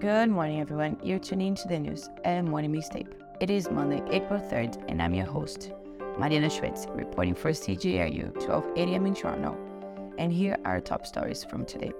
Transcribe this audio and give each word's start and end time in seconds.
Good 0.00 0.28
morning, 0.28 0.60
everyone. 0.60 0.98
You're 1.02 1.18
tuning 1.18 1.46
into 1.48 1.66
the 1.68 1.78
news 1.78 2.10
and 2.22 2.46
morning 2.46 2.70
mixtape. 2.70 3.10
It 3.40 3.48
is 3.48 3.70
Monday, 3.70 4.02
April 4.10 4.38
3rd, 4.38 4.84
and 4.88 5.00
I'm 5.00 5.14
your 5.14 5.24
host, 5.24 5.72
Mariana 6.18 6.48
Schuetze, 6.48 6.94
reporting 6.94 7.34
for 7.34 7.50
CJRU 7.50 8.34
1280 8.34 8.92
a.m. 8.92 9.06
in 9.06 9.14
Toronto. 9.14 9.56
And 10.18 10.30
here 10.30 10.58
are 10.66 10.82
top 10.82 11.06
stories 11.06 11.44
from 11.44 11.64
today. 11.64 11.92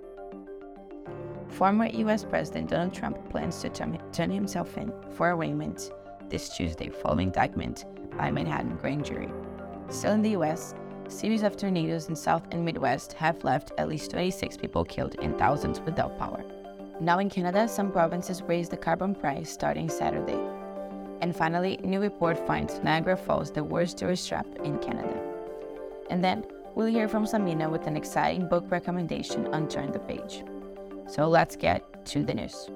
Former 1.48 1.87
U.S. 1.87 2.23
President 2.23 2.69
Donald 2.69 2.93
Trump 2.93 3.30
plans 3.30 3.62
to 3.62 3.70
turn 3.70 4.30
himself 4.30 4.77
in 4.77 4.92
for 5.12 5.30
arraignment 5.30 5.91
this 6.28 6.51
Tuesday 6.51 6.91
following 6.91 7.28
indictment 7.28 7.87
by 8.19 8.30
Manhattan 8.30 8.77
grand 8.77 9.06
jury. 9.06 9.30
Still 9.88 10.12
in 10.12 10.20
the 10.20 10.30
U.S., 10.33 10.74
series 11.09 11.42
of 11.42 11.56
tornadoes 11.56 12.10
in 12.10 12.16
South 12.16 12.47
and 12.51 12.62
Midwest 12.62 13.15
have 13.15 13.42
left 13.42 13.73
at 13.78 13.88
least 13.88 14.10
26 14.10 14.59
people 14.59 14.84
killed 14.84 15.16
and 15.23 15.38
thousands 15.38 15.80
without 15.80 16.19
power. 16.19 16.45
Now 16.98 17.18
in 17.18 17.28
Canada, 17.28 17.68
some 17.68 17.92
provinces 17.92 18.41
raised 18.41 18.70
the 18.70 18.77
carbon 18.78 19.14
price 19.14 19.50
starting 19.50 19.91
Saturday. 19.91 20.41
And 21.20 21.37
finally, 21.37 21.78
new 21.84 22.00
report 22.00 22.46
finds 22.46 22.82
Niagara 22.82 23.18
Falls 23.18 23.50
the 23.50 23.62
worst 23.62 23.98
tourist 23.98 24.27
trap 24.27 24.46
in 24.64 24.78
Canada. 24.78 25.20
And 26.09 26.24
then 26.24 26.46
we'll 26.74 26.87
hear 26.87 27.06
from 27.06 27.27
Samina 27.27 27.70
with 27.70 27.87
an 27.87 27.98
exciting 27.98 28.48
book 28.48 28.64
recommendation 28.70 29.46
on 29.48 29.68
Turn 29.68 29.92
the 29.92 29.98
Page. 29.98 30.42
So 31.06 31.28
let's 31.28 31.54
get 31.54 32.06
to 32.06 32.23
the 32.24 32.32
news. 32.32 32.70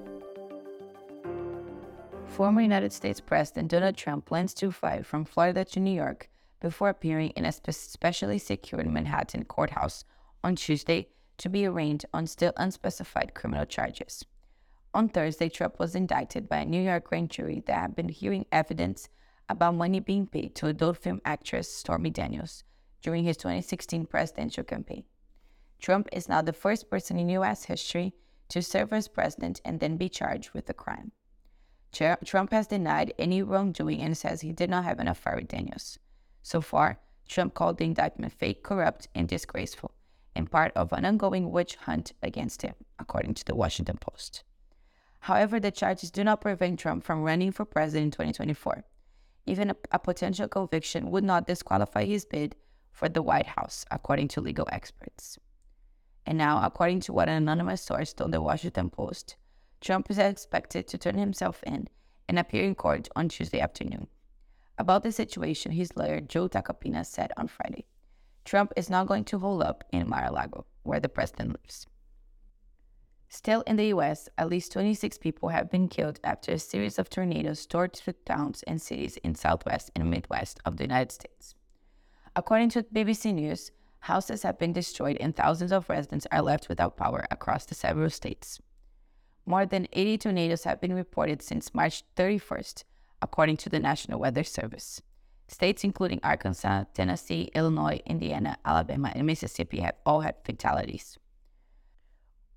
Former 2.27 2.61
United 2.61 2.93
States 2.93 3.21
President 3.21 3.69
Donald 3.71 3.97
Trump 3.97 4.27
plans 4.27 4.53
to 4.55 4.71
fly 4.71 5.01
from 5.01 5.25
Florida 5.25 5.65
to 5.65 5.81
New 5.81 5.95
York 5.95 6.29
before 6.61 6.91
appearing 6.91 7.31
in 7.31 7.47
a 7.47 7.53
specially 7.53 8.39
secured 8.39 8.87
Manhattan 8.87 9.45
courthouse 9.47 10.05
on 10.45 10.57
Tuesday 10.57 11.09
to 11.41 11.49
be 11.49 11.67
arraigned 11.67 12.05
on 12.13 12.27
still 12.27 12.53
unspecified 12.57 13.35
criminal 13.35 13.65
charges. 13.65 14.25
On 14.93 15.09
Thursday, 15.09 15.49
Trump 15.49 15.79
was 15.79 15.95
indicted 15.95 16.49
by 16.49 16.59
a 16.59 16.65
New 16.67 16.83
York 16.83 17.09
grand 17.09 17.31
jury 17.31 17.63
that 17.67 17.81
had 17.81 17.97
been 17.97 18.11
hearing 18.11 18.45
evidence 18.53 19.09
about 19.49 19.75
money 19.75 20.01
being 20.01 20.27
paid 20.27 20.55
to 20.57 20.67
adult 20.67 20.99
film 20.99 21.21
actress 21.25 21.73
Stormy 21.73 22.11
Daniels 22.11 22.63
during 23.03 23.25
his 23.25 23.37
2016 23.39 24.07
presidential 24.07 24.65
campaign. 24.65 25.05
Trump 25.81 26.09
is 26.13 26.29
now 26.29 26.43
the 26.43 26.53
first 26.53 26.91
person 26.91 27.19
in 27.19 27.31
U.S. 27.31 27.65
history 27.65 28.13
to 28.51 28.61
serve 28.61 28.93
as 28.93 29.09
president 29.09 29.63
and 29.65 29.81
then 29.81 29.97
be 29.97 30.09
charged 30.09 30.51
with 30.51 30.67
the 30.67 30.75
crime. 30.75 31.13
Trump 31.93 32.53
has 32.53 32.67
denied 32.67 33.15
any 33.19 33.43
wrongdoing 33.43 34.03
and 34.03 34.17
says 34.17 34.43
he 34.43 34.53
did 34.53 34.69
not 34.69 34.85
have 34.85 34.99
an 34.99 35.09
affair 35.09 35.37
with 35.37 35.49
Daniels. 35.49 35.99
So 36.43 36.61
far, 36.61 37.01
Trump 37.29 37.55
called 37.55 37.79
the 37.79 37.85
indictment 37.85 38.33
fake, 38.33 38.63
corrupt, 38.63 39.09
and 39.15 39.27
disgraceful, 39.27 39.93
and 40.35 40.51
part 40.51 40.73
of 40.77 40.93
an 40.93 41.05
ongoing 41.05 41.51
witch 41.51 41.77
hunt 41.77 42.13
against 42.23 42.63
him, 42.63 42.75
according 42.99 43.35
to 43.35 43.45
the 43.45 43.55
Washington 43.55 43.97
Post. 43.99 44.45
However, 45.21 45.61
the 45.61 45.71
charges 45.71 46.11
do 46.11 46.25
not 46.25 46.41
prevent 46.41 46.79
Trump 46.79 47.05
from 47.05 47.23
running 47.23 47.53
for 47.53 47.65
president 47.65 48.07
in 48.07 48.33
2024. 48.33 48.85
Even 49.47 49.71
a, 49.71 49.77
a 49.93 49.99
potential 49.99 50.49
conviction 50.49 51.11
would 51.11 51.25
not 51.25 51.47
disqualify 51.47 52.05
his 52.05 52.25
bid 52.25 52.57
for 52.93 53.09
the 53.09 53.23
White 53.23 53.47
House, 53.47 53.85
according 53.91 54.29
to 54.29 54.41
legal 54.41 54.69
experts. 54.73 55.39
And 56.27 56.39
now, 56.39 56.65
according 56.65 57.01
to 57.01 57.13
what 57.13 57.29
an 57.29 57.37
anonymous 57.37 57.83
source 57.83 58.13
told 58.13 58.33
the 58.33 58.41
Washington 58.41 58.91
Post, 58.91 59.37
Trump 59.81 60.11
is 60.11 60.19
expected 60.19 60.87
to 60.89 60.99
turn 60.99 61.19
himself 61.19 61.63
in 61.65 61.89
and 62.29 62.39
appear 62.39 62.65
in 62.65 62.75
court 62.75 63.09
on 63.17 63.29
Tuesday 63.29 63.61
afternoon. 63.61 64.07
About 64.79 65.03
the 65.03 65.13
situation, 65.13 65.73
his 65.73 65.97
lawyer 65.97 66.21
Joe 66.21 66.49
Tacopina 66.49 67.05
said 67.05 67.33
on 67.37 67.49
Friday 67.49 67.87
Trump 68.51 68.73
is 68.75 68.91
not 68.91 69.07
going 69.07 69.23
to 69.23 69.39
hold 69.39 69.63
up 69.63 69.85
in 69.93 70.09
Mar 70.09 70.25
a 70.25 70.33
Lago, 70.33 70.67
where 70.83 70.99
the 70.99 71.09
president 71.09 71.51
lives. 71.51 71.87
Still 73.29 73.61
in 73.61 73.77
the 73.77 73.95
US, 73.95 74.29
at 74.37 74.49
least 74.49 74.73
26 74.73 75.19
people 75.19 75.51
have 75.51 75.71
been 75.71 75.87
killed 75.87 76.19
after 76.25 76.51
a 76.51 76.59
series 76.59 76.99
of 76.99 77.09
tornadoes 77.09 77.65
tore 77.65 77.87
through 77.87 78.15
towns 78.27 78.65
and 78.67 78.83
cities 78.83 79.17
in 79.19 79.37
southwest 79.37 79.93
and 79.95 80.11
midwest 80.11 80.59
of 80.65 80.79
the 80.79 80.83
United 80.83 81.13
States. 81.13 81.55
According 82.35 82.71
to 82.71 82.83
BBC 82.83 83.33
News, 83.33 83.71
houses 84.01 84.43
have 84.43 84.59
been 84.59 84.73
destroyed 84.73 85.19
and 85.21 85.37
thousands 85.37 85.71
of 85.71 85.89
residents 85.89 86.27
are 86.33 86.43
left 86.43 86.69
without 86.69 86.97
power 86.97 87.25
across 87.31 87.67
the 87.67 87.77
several 87.77 88.11
states. 88.11 88.61
More 89.47 89.65
than 89.65 89.87
80 89.93 90.19
tornadoes 90.19 90.65
have 90.65 90.81
been 90.81 90.95
reported 90.95 91.41
since 91.41 91.73
March 91.73 92.03
31st, 92.17 92.83
according 93.23 93.59
to 93.59 93.69
the 93.69 93.79
National 93.79 94.19
Weather 94.19 94.43
Service. 94.43 95.03
States 95.51 95.83
including 95.83 96.21
Arkansas, 96.23 96.85
Tennessee, 96.95 97.51
Illinois, 97.57 98.01
Indiana, 98.07 98.57
Alabama, 98.65 99.11
and 99.15 99.27
Mississippi 99.27 99.81
have 99.81 99.97
all 100.07 100.21
had 100.21 100.37
fatalities. 100.45 101.19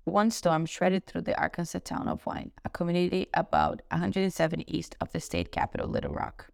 One 0.04 0.30
storm 0.30 0.64
shredded 0.64 1.04
through 1.04 1.22
the 1.22 1.36
Arkansas 1.36 1.80
town 1.80 2.06
of 2.06 2.24
Wayne, 2.24 2.52
a 2.64 2.68
community 2.68 3.26
about 3.34 3.82
170 3.90 4.64
east 4.68 4.94
of 5.00 5.10
the 5.10 5.18
state 5.18 5.50
capital, 5.50 5.88
Little 5.88 6.12
Rock. 6.12 6.50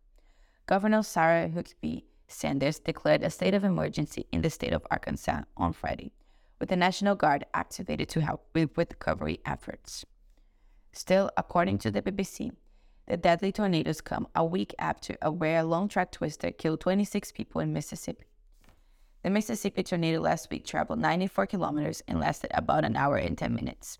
Governor 0.65 1.03
Sarah 1.03 1.51
Huckabee 1.51 2.05
Sanders 2.27 2.79
declared 2.79 3.23
a 3.23 3.29
state 3.29 3.55
of 3.55 3.65
emergency 3.65 4.25
in 4.33 4.41
the 4.41 4.51
state 4.51 4.73
of 4.73 4.87
Arkansas 4.91 5.43
on 5.59 5.75
Friday, 5.75 6.13
with 6.59 6.71
the 6.71 6.77
National 6.77 7.17
Guard 7.17 7.45
activated 7.53 8.09
to 8.09 8.21
help 8.23 8.47
with 8.55 8.79
recovery 8.79 9.41
efforts. 9.45 10.07
Still, 10.93 11.31
according 11.37 11.79
to 11.79 11.91
the 11.91 12.01
BBC, 12.01 12.53
the 13.11 13.17
deadly 13.17 13.51
tornadoes 13.51 14.01
come 14.01 14.29
a 14.37 14.45
week 14.45 14.73
after 14.79 15.17
a 15.21 15.33
rare 15.33 15.65
long 15.65 15.89
track 15.89 16.13
twister 16.13 16.53
killed 16.53 16.79
26 16.79 17.33
people 17.33 17.61
in 17.61 17.73
Mississippi. 17.73 18.25
The 19.25 19.31
Mississippi 19.31 19.83
tornado 19.83 20.21
last 20.21 20.49
week 20.49 20.65
traveled 20.65 21.01
94 21.01 21.47
kilometers 21.47 22.05
and 22.07 22.21
lasted 22.21 22.53
about 22.55 22.85
an 22.85 22.95
hour 22.95 23.17
and 23.17 23.37
10 23.37 23.53
minutes. 23.53 23.99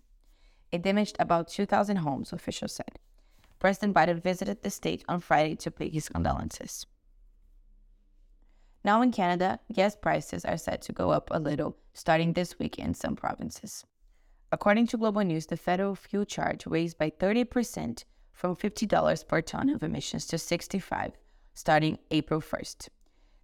It 0.71 0.81
damaged 0.81 1.17
about 1.19 1.49
2,000 1.49 1.97
homes, 1.97 2.31
officials 2.31 2.71
said. 2.71 2.99
President 3.59 3.93
Biden 3.93 4.23
visited 4.23 4.63
the 4.63 4.69
state 4.69 5.03
on 5.09 5.19
Friday 5.19 5.57
to 5.57 5.71
pay 5.71 5.89
his 5.89 6.07
condolences. 6.07 6.85
Now 8.81 9.01
in 9.01 9.11
Canada, 9.11 9.59
gas 9.73 9.93
prices 9.93 10.45
are 10.45 10.55
set 10.55 10.81
to 10.83 10.93
go 10.93 11.11
up 11.11 11.27
a 11.31 11.39
little 11.39 11.75
starting 11.93 12.31
this 12.31 12.57
week 12.57 12.79
in 12.79 12.93
some 12.93 13.17
provinces. 13.17 13.83
According 14.53 14.87
to 14.87 14.97
Global 14.97 15.25
News, 15.25 15.47
the 15.47 15.57
federal 15.57 15.95
fuel 15.95 16.23
charge 16.23 16.65
raised 16.65 16.97
by 16.97 17.09
30% 17.09 18.05
from 18.31 18.55
$50 18.55 19.27
per 19.27 19.41
ton 19.41 19.69
of 19.69 19.83
emissions 19.83 20.25
to 20.27 20.37
65 20.37 21.13
starting 21.53 21.99
April 22.11 22.41
1st. 22.41 22.89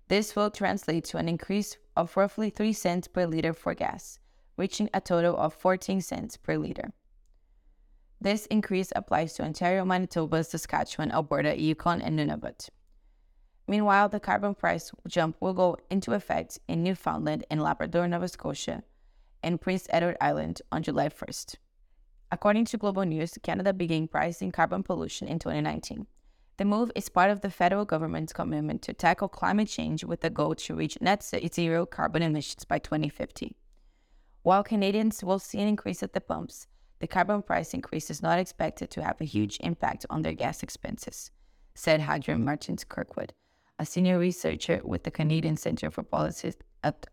This 0.07 0.35
will 0.35 0.49
translate 0.49 1.03
to 1.05 1.17
an 1.17 1.27
increase 1.27 1.77
of 1.95 2.15
roughly 2.15 2.49
3 2.49 2.71
cents 2.73 3.07
per 3.07 3.25
liter 3.25 3.53
for 3.53 3.73
gas, 3.73 4.19
reaching 4.55 4.89
a 4.93 5.01
total 5.01 5.35
of 5.35 5.53
14 5.53 6.01
cents 6.01 6.37
per 6.37 6.57
liter. 6.57 6.93
This 8.19 8.45
increase 8.47 8.91
applies 8.95 9.33
to 9.33 9.43
Ontario, 9.43 9.85
Manitoba, 9.85 10.43
Saskatchewan, 10.43 11.11
Alberta, 11.11 11.59
Yukon, 11.59 12.01
and 12.01 12.17
Nunavut. 12.17 12.69
Meanwhile, 13.67 14.09
the 14.09 14.19
carbon 14.19 14.55
price 14.55 14.91
jump 15.07 15.35
will 15.41 15.53
go 15.53 15.77
into 15.91 16.13
effect 16.13 16.57
in 16.67 16.83
Newfoundland 16.83 17.45
and 17.51 17.61
Labrador, 17.61 18.07
Nova 18.07 18.27
Scotia, 18.27 18.83
and 19.43 19.61
Prince 19.61 19.87
Edward 19.89 20.17
Island 20.21 20.61
on 20.71 20.83
July 20.83 21.09
1st. 21.09 21.55
According 22.29 22.65
to 22.65 22.77
Global 22.77 23.03
News, 23.03 23.37
Canada 23.41 23.71
began 23.71 24.07
pricing 24.07 24.51
carbon 24.51 24.83
pollution 24.83 25.29
in 25.29 25.39
2019. 25.39 26.07
The 26.57 26.65
move 26.65 26.91
is 26.93 27.07
part 27.07 27.31
of 27.31 27.39
the 27.39 27.49
federal 27.49 27.85
government's 27.85 28.33
commitment 28.33 28.81
to 28.81 28.93
tackle 28.93 29.29
climate 29.29 29.69
change 29.69 30.03
with 30.03 30.21
the 30.21 30.29
goal 30.29 30.55
to 30.55 30.75
reach 30.75 30.99
net 30.99 31.23
zero 31.23 31.85
carbon 31.85 32.23
emissions 32.23 32.65
by 32.65 32.79
2050. 32.79 33.55
While 34.43 34.63
Canadians 34.63 35.23
will 35.23 35.39
see 35.39 35.59
an 35.59 35.67
increase 35.69 36.03
at 36.03 36.13
the 36.13 36.19
pumps, 36.19 36.67
the 36.99 37.07
carbon 37.07 37.43
price 37.43 37.73
increase 37.73 38.09
is 38.09 38.23
not 38.23 38.39
expected 38.39 38.89
to 38.91 39.03
have 39.03 39.21
a 39.21 39.25
huge 39.25 39.57
impact 39.61 40.05
on 40.09 40.23
their 40.23 40.33
gas 40.33 40.63
expenses, 40.63 41.31
said 41.75 42.01
Hadrian 42.01 42.43
Mertins 42.43 42.87
Kirkwood, 42.87 43.33
a 43.79 43.85
senior 43.85 44.19
researcher 44.19 44.81
with 44.83 45.03
the 45.03 45.11
Canadian 45.11 45.55
Centre 45.55 45.91
for 45.91 46.03
Policy 46.03 46.53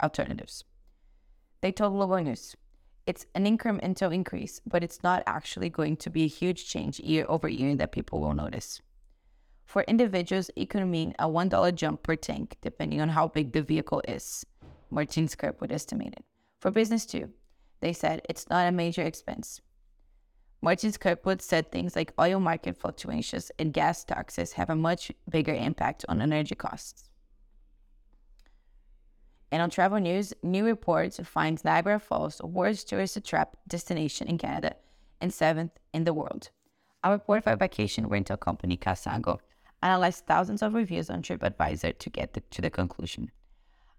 Alternatives. 0.02 0.64
They 1.61 1.70
told 1.70 1.93
Global 1.93 2.19
News 2.19 2.56
it's 3.06 3.26
an 3.34 3.44
incremental 3.44 4.14
increase, 4.14 4.60
but 4.66 4.82
it's 4.82 5.02
not 5.02 5.22
actually 5.26 5.68
going 5.68 5.96
to 5.98 6.10
be 6.10 6.24
a 6.24 6.28
huge 6.28 6.66
change 6.66 7.00
year 7.00 7.26
over 7.28 7.48
year 7.48 7.76
that 7.76 7.92
people 7.92 8.20
will 8.20 8.34
notice. 8.34 8.80
For 9.66 9.82
individuals, 9.82 10.50
it 10.56 10.70
could 10.70 10.86
mean 10.86 11.14
a 11.18 11.28
$1 11.28 11.74
jump 11.74 12.02
per 12.02 12.16
tank, 12.16 12.56
depending 12.62 13.00
on 13.00 13.10
how 13.10 13.28
big 13.28 13.52
the 13.52 13.62
vehicle 13.62 14.02
is, 14.06 14.44
Mertins 14.92 15.36
Kirkwood 15.36 15.72
estimated. 15.72 16.22
For 16.60 16.70
business 16.70 17.04
too, 17.06 17.30
they 17.80 17.92
said 17.92 18.22
it's 18.28 18.48
not 18.48 18.68
a 18.68 18.72
major 18.72 19.02
expense. 19.02 19.60
Mertins 20.64 20.98
Kirkwood 20.98 21.42
said 21.42 21.70
things 21.70 21.94
like 21.94 22.14
oil 22.18 22.40
market 22.40 22.78
fluctuations 22.78 23.50
and 23.58 23.72
gas 23.72 24.02
taxes 24.04 24.52
have 24.52 24.70
a 24.70 24.76
much 24.76 25.12
bigger 25.28 25.52
impact 25.52 26.06
on 26.08 26.22
energy 26.22 26.54
costs. 26.54 27.10
And 29.54 29.62
on 29.62 29.70
travel 29.70 30.00
news, 30.00 30.34
new 30.42 30.64
reports 30.64 31.20
finds 31.22 31.64
Niagara 31.64 32.00
Falls 32.00 32.42
worst 32.42 32.88
tourist 32.88 33.24
trap 33.24 33.56
destination 33.68 34.26
in 34.26 34.36
Canada 34.36 34.74
and 35.20 35.32
seventh 35.32 35.78
in 35.92 36.02
the 36.02 36.12
world. 36.12 36.50
A 37.04 37.12
report 37.12 37.44
by 37.44 37.54
vacation 37.54 38.08
rental 38.08 38.36
company 38.36 38.76
Casago 38.76 39.38
analyzed 39.80 40.26
thousands 40.26 40.60
of 40.60 40.74
reviews 40.74 41.08
on 41.08 41.22
TripAdvisor 41.22 41.96
to 42.00 42.10
get 42.10 42.32
the, 42.32 42.40
to 42.50 42.62
the 42.62 42.68
conclusion. 42.68 43.30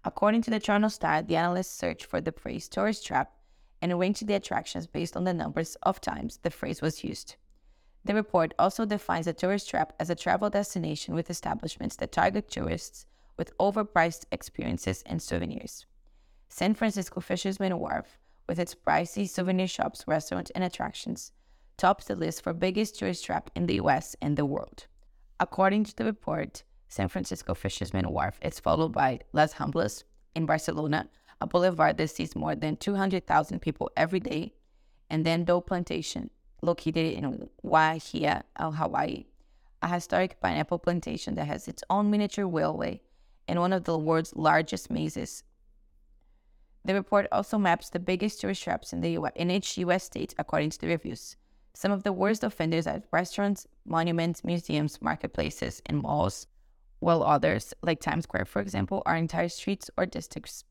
According 0.04 0.42
to 0.42 0.50
the 0.50 0.60
Toronto 0.60 0.88
Star, 0.88 1.22
the 1.22 1.36
analysts 1.36 1.74
searched 1.74 2.04
for 2.04 2.20
the 2.20 2.32
phrase 2.32 2.68
tourist 2.68 3.06
trap 3.06 3.32
and 3.80 3.98
ranked 3.98 4.26
the 4.26 4.34
attractions 4.34 4.86
based 4.86 5.16
on 5.16 5.24
the 5.24 5.32
numbers 5.32 5.78
of 5.84 6.02
times 6.02 6.38
the 6.42 6.50
phrase 6.50 6.82
was 6.82 7.02
used. 7.02 7.36
The 8.04 8.14
report 8.14 8.52
also 8.58 8.84
defines 8.84 9.26
a 9.26 9.32
tourist 9.32 9.70
trap 9.70 9.94
as 9.98 10.10
a 10.10 10.14
travel 10.14 10.50
destination 10.50 11.14
with 11.14 11.30
establishments 11.30 11.96
that 11.96 12.12
target 12.12 12.50
tourists 12.50 13.06
with 13.36 13.56
overpriced 13.58 14.24
experiences 14.32 15.02
and 15.06 15.20
souvenirs. 15.20 15.86
San 16.48 16.74
Francisco 16.74 17.20
Fisherman's 17.20 17.74
Wharf, 17.74 18.18
with 18.48 18.58
its 18.58 18.74
pricey 18.74 19.28
souvenir 19.28 19.66
shops, 19.66 20.04
restaurants, 20.06 20.50
and 20.52 20.64
attractions, 20.64 21.32
tops 21.76 22.06
the 22.06 22.16
list 22.16 22.42
for 22.42 22.52
biggest 22.52 22.98
tourist 22.98 23.24
trap 23.24 23.50
in 23.54 23.66
the 23.66 23.74
US 23.74 24.16
and 24.22 24.36
the 24.36 24.46
world. 24.46 24.86
According 25.38 25.84
to 25.84 25.96
the 25.96 26.04
report, 26.04 26.62
San 26.88 27.08
Francisco 27.08 27.54
Fisherman's 27.54 28.08
Wharf 28.08 28.38
is 28.40 28.60
followed 28.60 28.92
by 28.92 29.20
Las 29.32 29.54
Ramblas 29.54 30.04
in 30.34 30.46
Barcelona, 30.46 31.08
a 31.40 31.46
boulevard 31.46 31.98
that 31.98 32.08
sees 32.08 32.34
more 32.34 32.54
than 32.54 32.76
200,000 32.76 33.60
people 33.60 33.90
every 33.96 34.20
day, 34.20 34.54
and 35.10 35.26
then 35.26 35.44
Dole 35.44 35.60
Plantation, 35.60 36.30
located 36.62 37.12
in 37.12 37.50
Wahiawa, 37.64 38.42
Hawaii, 38.58 39.26
a 39.82 39.88
historic 39.88 40.40
pineapple 40.40 40.78
plantation 40.78 41.34
that 41.34 41.46
has 41.46 41.68
its 41.68 41.82
own 41.90 42.10
miniature 42.10 42.46
railway 42.46 43.02
and 43.48 43.60
one 43.60 43.72
of 43.72 43.84
the 43.84 43.98
world's 43.98 44.34
largest 44.34 44.90
mazes. 44.90 45.42
The 46.84 46.94
report 46.94 47.26
also 47.32 47.58
maps 47.58 47.90
the 47.90 47.98
biggest 47.98 48.40
tourist 48.40 48.62
traps 48.62 48.92
in, 48.92 49.00
the 49.00 49.10
US, 49.18 49.32
in 49.34 49.50
each 49.50 49.76
U.S. 49.78 50.04
state 50.04 50.34
according 50.38 50.70
to 50.70 50.80
the 50.80 50.86
reviews. 50.88 51.36
Some 51.74 51.92
of 51.92 52.04
the 52.04 52.12
worst 52.12 52.44
offenders 52.44 52.86
are 52.86 53.02
restaurants, 53.12 53.66
monuments, 53.84 54.44
museums, 54.44 55.02
marketplaces, 55.02 55.82
and 55.86 55.98
malls, 55.98 56.46
while 57.00 57.22
others, 57.22 57.74
like 57.82 58.00
Times 58.00 58.24
Square, 58.24 58.46
for 58.46 58.62
example, 58.62 59.02
are 59.04 59.16
entire 59.16 59.48
streets 59.48 59.90
or 59.98 60.06
districts. 60.06 60.64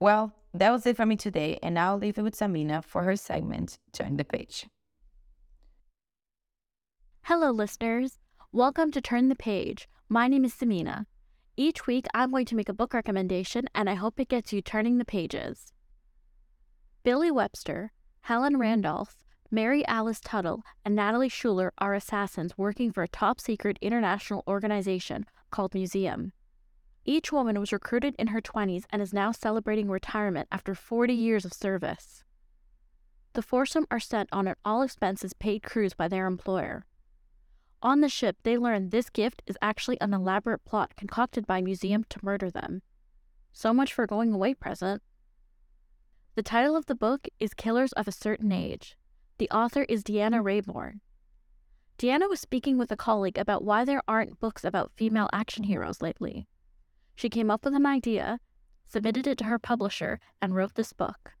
Well, 0.00 0.32
that 0.54 0.70
was 0.70 0.86
it 0.86 0.96
for 0.96 1.04
me 1.04 1.16
today, 1.16 1.58
and 1.62 1.74
now 1.74 1.92
I'll 1.92 1.98
leave 1.98 2.16
it 2.16 2.22
with 2.22 2.38
Samina 2.38 2.82
for 2.82 3.02
her 3.02 3.16
segment, 3.16 3.78
Turn 3.92 4.16
the 4.16 4.24
Page. 4.24 4.66
Hello, 7.22 7.50
listeners. 7.50 8.18
Welcome 8.52 8.92
to 8.92 9.00
Turn 9.00 9.28
the 9.28 9.34
Page. 9.34 9.88
My 10.08 10.28
name 10.28 10.44
is 10.44 10.54
Samina. 10.54 11.06
Each 11.56 11.86
week, 11.86 12.06
I'm 12.14 12.30
going 12.30 12.46
to 12.46 12.54
make 12.54 12.68
a 12.68 12.72
book 12.72 12.94
recommendation, 12.94 13.66
and 13.74 13.90
I 13.90 13.94
hope 13.94 14.20
it 14.20 14.28
gets 14.28 14.52
you 14.52 14.62
turning 14.62 14.98
the 14.98 15.04
pages. 15.04 15.72
Billie 17.02 17.32
Webster, 17.32 17.92
Helen 18.20 18.56
Randolph, 18.56 19.16
Mary 19.50 19.84
Alice 19.86 20.20
Tuttle, 20.20 20.62
and 20.84 20.94
Natalie 20.94 21.28
Schuler 21.28 21.72
are 21.78 21.92
assassins 21.92 22.56
working 22.56 22.92
for 22.92 23.02
a 23.02 23.08
top 23.08 23.40
secret 23.40 23.78
international 23.82 24.44
organization 24.46 25.26
called 25.50 25.74
Museum. 25.74 26.32
Each 27.04 27.32
woman 27.32 27.58
was 27.58 27.72
recruited 27.72 28.14
in 28.16 28.28
her 28.28 28.40
20s 28.40 28.84
and 28.90 29.02
is 29.02 29.12
now 29.12 29.32
celebrating 29.32 29.90
retirement 29.90 30.46
after 30.52 30.74
40 30.74 31.12
years 31.12 31.44
of 31.44 31.52
service. 31.52 32.22
The 33.32 33.42
foursome 33.42 33.88
are 33.90 34.00
sent 34.00 34.28
on 34.30 34.46
an 34.46 34.54
all 34.64 34.82
expenses 34.82 35.34
paid 35.34 35.64
cruise 35.64 35.94
by 35.94 36.06
their 36.06 36.28
employer. 36.28 36.86
On 37.86 38.00
the 38.00 38.08
ship, 38.08 38.38
they 38.42 38.58
learn 38.58 38.90
this 38.90 39.08
gift 39.08 39.42
is 39.46 39.56
actually 39.62 39.96
an 40.00 40.12
elaborate 40.12 40.64
plot 40.64 40.96
concocted 40.96 41.46
by 41.46 41.60
Museum 41.60 42.02
to 42.08 42.18
murder 42.20 42.50
them. 42.50 42.82
So 43.52 43.72
much 43.72 43.94
for 43.94 44.08
going 44.08 44.32
away 44.32 44.54
present. 44.54 45.02
The 46.34 46.42
title 46.42 46.74
of 46.74 46.86
the 46.86 46.96
book 46.96 47.28
is 47.38 47.54
Killers 47.54 47.92
of 47.92 48.08
a 48.08 48.12
Certain 48.12 48.50
Age. 48.50 48.96
The 49.38 49.48
author 49.50 49.84
is 49.84 50.02
Deanna 50.02 50.42
Raybourn. 50.42 50.98
Deanna 51.96 52.28
was 52.28 52.40
speaking 52.40 52.76
with 52.76 52.90
a 52.90 52.96
colleague 52.96 53.38
about 53.38 53.62
why 53.62 53.84
there 53.84 54.02
aren't 54.08 54.40
books 54.40 54.64
about 54.64 54.90
female 54.96 55.30
action 55.32 55.62
heroes 55.62 56.02
lately. 56.02 56.48
She 57.14 57.28
came 57.28 57.52
up 57.52 57.64
with 57.64 57.74
an 57.76 57.86
idea, 57.86 58.40
submitted 58.88 59.28
it 59.28 59.38
to 59.38 59.44
her 59.44 59.60
publisher, 59.60 60.18
and 60.42 60.56
wrote 60.56 60.74
this 60.74 60.92
book. 60.92 61.34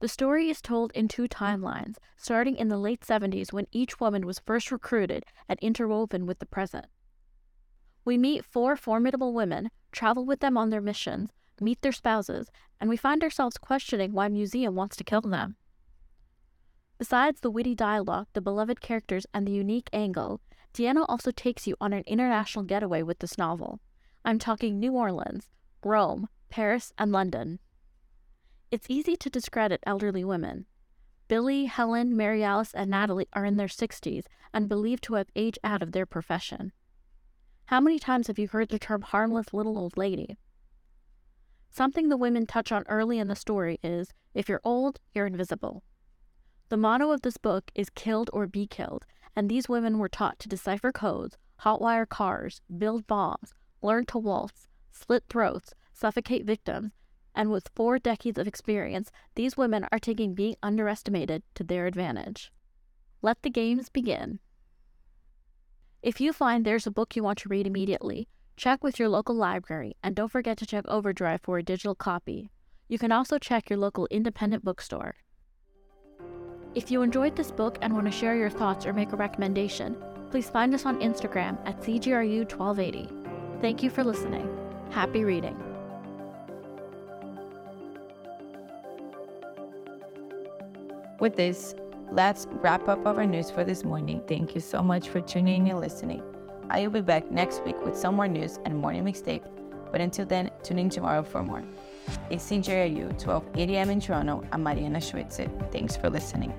The 0.00 0.08
story 0.08 0.48
is 0.48 0.62
told 0.62 0.92
in 0.92 1.08
two 1.08 1.26
timelines, 1.26 1.96
starting 2.16 2.56
in 2.56 2.68
the 2.68 2.78
late 2.78 3.00
70s 3.00 3.52
when 3.52 3.66
each 3.72 3.98
woman 3.98 4.24
was 4.24 4.38
first 4.38 4.70
recruited 4.70 5.24
and 5.48 5.58
interwoven 5.60 6.24
with 6.24 6.38
the 6.38 6.46
present. 6.46 6.86
We 8.04 8.16
meet 8.16 8.44
four 8.44 8.76
formidable 8.76 9.32
women, 9.32 9.70
travel 9.90 10.24
with 10.24 10.38
them 10.40 10.56
on 10.56 10.70
their 10.70 10.80
missions, 10.80 11.30
meet 11.60 11.82
their 11.82 11.92
spouses, 11.92 12.48
and 12.80 12.88
we 12.88 12.96
find 12.96 13.24
ourselves 13.24 13.58
questioning 13.58 14.12
why 14.12 14.28
Museum 14.28 14.76
wants 14.76 14.94
to 14.96 15.04
kill 15.04 15.20
them. 15.20 15.56
Besides 16.98 17.40
the 17.40 17.50
witty 17.50 17.74
dialogue, 17.74 18.28
the 18.32 18.40
beloved 18.40 18.80
characters, 18.80 19.26
and 19.34 19.46
the 19.46 19.52
unique 19.52 19.90
angle, 19.92 20.40
Deanna 20.74 21.06
also 21.08 21.30
takes 21.32 21.66
you 21.66 21.76
on 21.80 21.92
an 21.92 22.04
international 22.06 22.64
getaway 22.64 23.02
with 23.02 23.18
this 23.18 23.36
novel. 23.36 23.80
I'm 24.24 24.38
talking 24.38 24.78
New 24.78 24.92
Orleans, 24.92 25.48
Rome, 25.84 26.28
Paris, 26.50 26.92
and 26.98 27.10
London. 27.10 27.58
It's 28.70 28.86
easy 28.90 29.16
to 29.16 29.30
discredit 29.30 29.82
elderly 29.86 30.24
women. 30.24 30.66
Billie, 31.26 31.64
Helen, 31.64 32.14
Mary 32.14 32.44
Alice, 32.44 32.74
and 32.74 32.90
Natalie 32.90 33.28
are 33.32 33.46
in 33.46 33.56
their 33.56 33.66
60s 33.66 34.24
and 34.52 34.68
believed 34.68 35.02
to 35.04 35.14
have 35.14 35.30
aged 35.34 35.58
out 35.64 35.82
of 35.82 35.92
their 35.92 36.04
profession. 36.04 36.72
How 37.66 37.80
many 37.80 37.98
times 37.98 38.26
have 38.26 38.38
you 38.38 38.48
heard 38.48 38.68
the 38.68 38.78
term 38.78 39.00
harmless 39.00 39.54
little 39.54 39.78
old 39.78 39.96
lady? 39.96 40.36
Something 41.70 42.08
the 42.08 42.16
women 42.18 42.44
touch 42.44 42.70
on 42.70 42.84
early 42.88 43.18
in 43.18 43.28
the 43.28 43.36
story 43.36 43.78
is 43.82 44.12
if 44.34 44.50
you're 44.50 44.60
old, 44.64 45.00
you're 45.14 45.26
invisible. 45.26 45.82
The 46.68 46.76
motto 46.76 47.10
of 47.10 47.22
this 47.22 47.38
book 47.38 47.70
is 47.74 47.88
killed 47.88 48.28
or 48.34 48.46
be 48.46 48.66
killed, 48.66 49.06
and 49.34 49.48
these 49.48 49.68
women 49.68 49.98
were 49.98 50.10
taught 50.10 50.38
to 50.40 50.48
decipher 50.48 50.92
codes, 50.92 51.38
hotwire 51.62 52.08
cars, 52.08 52.60
build 52.76 53.06
bombs, 53.06 53.54
learn 53.80 54.04
to 54.06 54.18
waltz, 54.18 54.68
slit 54.90 55.24
throats, 55.30 55.72
suffocate 55.94 56.44
victims, 56.44 56.92
and 57.38 57.52
with 57.52 57.70
four 57.76 58.00
decades 58.00 58.36
of 58.36 58.48
experience, 58.48 59.12
these 59.36 59.56
women 59.56 59.86
are 59.92 60.00
taking 60.00 60.34
being 60.34 60.56
underestimated 60.60 61.44
to 61.54 61.62
their 61.62 61.86
advantage. 61.86 62.52
Let 63.22 63.42
the 63.42 63.48
games 63.48 63.88
begin. 63.88 64.40
If 66.02 66.20
you 66.20 66.32
find 66.32 66.64
there's 66.64 66.86
a 66.86 66.90
book 66.90 67.14
you 67.14 67.22
want 67.22 67.38
to 67.38 67.48
read 67.48 67.66
immediately, 67.66 68.26
check 68.56 68.82
with 68.82 68.98
your 68.98 69.08
local 69.08 69.36
library 69.36 69.96
and 70.02 70.16
don't 70.16 70.32
forget 70.32 70.58
to 70.58 70.66
check 70.66 70.84
Overdrive 70.88 71.40
for 71.40 71.58
a 71.58 71.62
digital 71.62 71.94
copy. 71.94 72.50
You 72.88 72.98
can 72.98 73.12
also 73.12 73.38
check 73.38 73.70
your 73.70 73.78
local 73.78 74.08
independent 74.10 74.64
bookstore. 74.64 75.14
If 76.74 76.90
you 76.90 77.02
enjoyed 77.02 77.36
this 77.36 77.52
book 77.52 77.78
and 77.82 77.94
want 77.94 78.06
to 78.06 78.12
share 78.12 78.34
your 78.34 78.50
thoughts 78.50 78.84
or 78.84 78.92
make 78.92 79.12
a 79.12 79.16
recommendation, 79.16 79.96
please 80.32 80.50
find 80.50 80.74
us 80.74 80.86
on 80.86 81.00
Instagram 81.00 81.56
at 81.64 81.80
CJRU1280. 81.82 83.60
Thank 83.60 83.84
you 83.84 83.90
for 83.90 84.02
listening. 84.02 84.48
Happy 84.90 85.22
reading. 85.22 85.67
With 91.20 91.34
this, 91.34 91.74
let's 92.12 92.46
wrap 92.62 92.86
up 92.88 93.04
our 93.04 93.26
news 93.26 93.50
for 93.50 93.64
this 93.64 93.82
morning. 93.82 94.22
Thank 94.28 94.54
you 94.54 94.60
so 94.60 94.82
much 94.82 95.08
for 95.08 95.20
tuning 95.20 95.66
in 95.66 95.72
and 95.72 95.80
listening. 95.80 96.22
I 96.70 96.82
will 96.82 96.90
be 96.90 97.00
back 97.00 97.28
next 97.28 97.64
week 97.64 97.84
with 97.84 97.96
some 97.96 98.14
more 98.14 98.28
news 98.28 98.60
and 98.64 98.76
morning 98.76 99.04
mixtape. 99.04 99.42
But 99.90 100.00
until 100.00 100.26
then, 100.26 100.52
tune 100.62 100.78
in 100.78 100.90
tomorrow 100.90 101.24
for 101.24 101.42
more. 101.42 101.64
It's 102.30 102.48
CJRU 102.48 103.08
1280 103.08 103.74
a.m. 103.74 103.90
in 103.90 104.00
Toronto. 104.00 104.44
I'm 104.52 104.62
Mariana 104.62 105.00
Schuetze. 105.00 105.72
Thanks 105.72 105.96
for 105.96 106.08
listening. 106.08 106.52